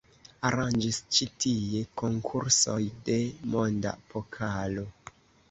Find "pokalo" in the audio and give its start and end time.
4.15-4.89